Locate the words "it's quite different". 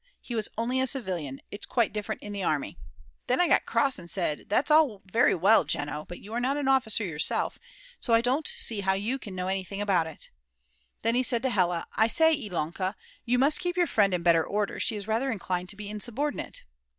1.51-2.23